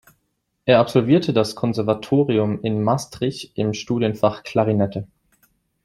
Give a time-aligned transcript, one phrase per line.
[0.65, 5.05] Er absolvierte das Konservatorium in Maastricht im Studienfach Klarinette.